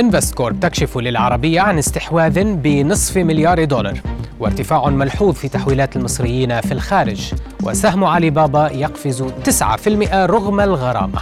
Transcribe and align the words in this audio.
انفستكورب 0.00 0.60
تكشف 0.60 0.98
للعربية 0.98 1.60
عن 1.60 1.78
استحواذ 1.78 2.44
بنصف 2.44 3.16
مليار 3.16 3.64
دولار 3.64 4.00
وارتفاع 4.40 4.88
ملحوظ 4.88 5.34
في 5.34 5.48
تحويلات 5.48 5.96
المصريين 5.96 6.60
في 6.60 6.72
الخارج 6.72 7.32
وسهم 7.62 8.04
علي 8.04 8.30
بابا 8.30 8.70
يقفز 8.72 9.22
9% 9.22 10.14
رغم 10.14 10.60
الغرامة. 10.60 11.20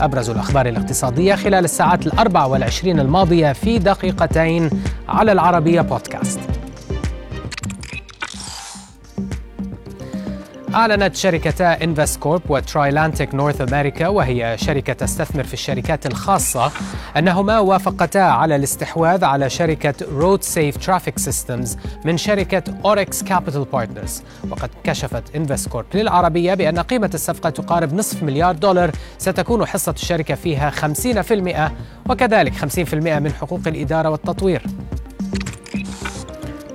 أبرز 0.00 0.30
الأخبار 0.30 0.68
الاقتصادية 0.68 1.34
خلال 1.34 1.64
الساعات 1.64 2.06
الأربع 2.06 2.44
والعشرين 2.44 3.00
الماضية 3.00 3.52
في 3.52 3.78
دقيقتين 3.78 4.70
على 5.08 5.32
العربية 5.32 5.80
بودكاست. 5.80 6.40
أعلنت 10.76 11.16
شركتا 11.16 11.84
إنفستكورب 11.84 12.42
وترايلانتيك 12.48 13.34
نورث 13.34 13.60
أمريكا 13.60 14.08
وهي 14.08 14.56
شركة 14.58 14.92
تستثمر 14.92 15.44
في 15.44 15.54
الشركات 15.54 16.06
الخاصة 16.06 16.72
أنهما 17.16 17.58
وافقتا 17.58 18.18
على 18.18 18.56
الاستحواذ 18.56 19.24
على 19.24 19.50
شركة 19.50 19.94
رود 20.12 20.42
سيف 20.42 20.76
ترافيك 20.76 21.18
سيستمز 21.18 21.76
من 22.04 22.16
شركة 22.16 22.62
أوركس 22.84 23.22
كابيتال 23.22 23.64
بارتنرز 23.64 24.22
وقد 24.50 24.70
كشفت 24.84 25.36
إنفستكورب 25.36 25.86
للعربية 25.94 26.54
بأن 26.54 26.78
قيمة 26.78 27.10
الصفقة 27.14 27.50
تقارب 27.50 27.94
نصف 27.94 28.22
مليار 28.22 28.54
دولار. 28.54 28.90
ستكون 29.18 29.66
حصة 29.66 29.92
الشركة 29.92 30.34
فيها 30.34 30.70
50% 30.70 32.10
وكذلك 32.10 32.54
50% 32.54 32.94
من 32.94 33.32
حقوق 33.32 33.60
الإدارة 33.66 34.08
والتطوير. 34.10 34.62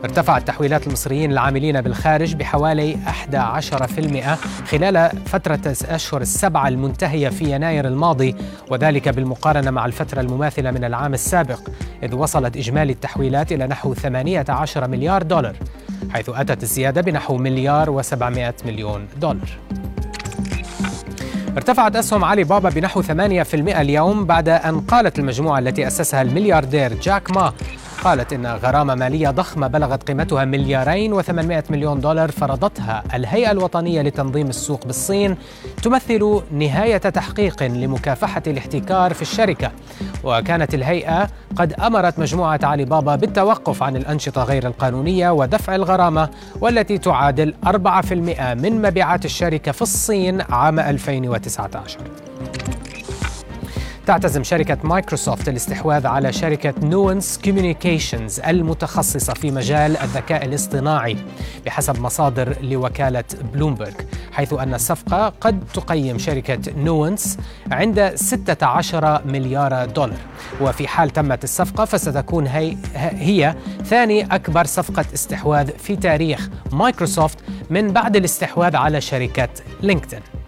ارتفعت 0.04 0.48
تحويلات 0.48 0.88
المصريين 0.88 1.32
العاملين 1.32 1.82
بالخارج 1.82 2.36
بحوالي 2.36 2.98
11% 3.28 4.68
خلال 4.68 5.12
فترة 5.26 5.59
الأشهر 5.82 6.22
السبعة 6.22 6.68
المنتهية 6.68 7.30
في 7.30 7.52
يناير 7.52 7.88
الماضي 7.88 8.36
وذلك 8.70 9.09
بالمقارنة 9.09 9.72
مع 9.72 9.86
الفترة 9.86 10.22
المماثلة 10.22 10.72
من 10.72 10.84
العام 10.84 11.14
السابق 11.14 11.59
إذ 12.03 12.16
وصلت 12.16 12.58
إجمالي 12.58 12.94
التحويلات 12.94 13.52
إلى 13.52 13.67
نحو 13.67 13.94
18 13.94 14.88
مليار 14.88 15.23
دولار 15.23 15.56
حيث 16.09 16.30
أتت 16.30 16.64
الزيادة 16.64 17.02
بنحو 17.02 17.38
مليار 17.38 18.02
و700 18.02 18.66
مليون 18.66 19.08
دولار. 19.18 19.50
ارتفعت 21.58 21.95
أسهم 21.95 22.23
علي 22.23 22.44
بابا 22.44 22.70
بنحو 22.70 23.02
8% 23.03 23.09
اليوم 23.53 24.25
بعد 24.25 24.50
أن 24.50 24.80
قالت 24.80 25.20
المجموعة 25.20 25.59
التي 25.59 25.88
أسسها 25.88 26.22
الملياردير 26.22 26.94
جاك 26.94 27.31
ما 27.31 27.53
قالت 28.03 28.33
إن 28.33 28.47
غرامة 28.47 28.95
مالية 28.95 29.30
ضخمة 29.30 29.67
بلغت 29.67 30.03
قيمتها 30.03 30.45
مليارين 30.45 31.21
و800 31.21 31.71
مليون 31.71 31.99
دولار 31.99 32.31
فرضتها 32.31 33.03
الهيئة 33.13 33.52
الوطنية 33.52 34.02
لتنظيم 34.02 34.47
السوق 34.47 34.85
بالصين 34.85 35.38
تمثل 35.83 36.41
نهاية 36.52 36.97
تحقيق 36.97 37.63
لمكافحة 37.63 38.44
الاحتكار 38.47 39.13
في 39.13 39.22
الشركة. 39.22 39.72
وكانت 40.23 40.73
الهيئة 40.73 41.27
قد 41.55 41.73
أمرت 41.73 42.19
مجموعة 42.19 42.59
علي 42.63 42.85
بابا 42.85 43.16
بالتوقف 43.16 43.83
عن 43.83 43.95
الأنشطة 43.95 44.44
غير 44.44 44.67
القانونية 44.67 45.29
ودفع 45.29 45.75
الغرامة 45.75 46.29
والتي 46.61 46.97
تعادل 46.97 47.53
4% 47.66 48.13
من 48.53 48.81
مبيعات 48.81 49.25
الشركة 49.25 49.72
في 49.72 49.81
الصين 49.81 50.41
عام 50.41 50.79
2019 50.79 51.99
تعتزم 54.05 54.44
شركة 54.44 54.77
مايكروسوفت 54.83 55.49
الاستحواذ 55.49 56.07
على 56.07 56.33
شركة 56.33 56.73
نوانس 56.83 57.39
كوميونيكيشنز 57.45 58.39
المتخصصة 58.39 59.33
في 59.33 59.52
مجال 59.52 59.97
الذكاء 59.97 60.45
الاصطناعي 60.45 61.17
بحسب 61.66 61.99
مصادر 61.99 62.55
لوكالة 62.61 63.23
بلومبرغ 63.53 63.91
حيث 64.31 64.53
أن 64.53 64.73
الصفقة 64.73 65.33
قد 65.41 65.63
تقيم 65.73 66.17
شركة 66.17 66.59
نوانس 66.77 67.38
عند 67.72 68.11
16 68.16 69.22
مليار 69.25 69.85
دولار. 69.85 70.17
وفي 70.61 70.88
حال 70.88 71.09
تمت 71.09 71.44
الصفقة 71.44 71.85
فستكون 71.85 72.47
هي, 72.47 72.77
هي 72.95 73.55
ثاني 73.85 74.35
أكبر 74.35 74.66
صفقة 74.66 75.06
استحواذ 75.13 75.72
في 75.78 75.95
تاريخ 75.95 76.50
مايكروسوفت 76.72 77.38
من 77.69 77.94
بعد 77.94 78.16
الاستحواذ 78.16 78.75
على 78.75 79.01
شركة 79.01 79.50
لينكدين. 79.81 80.41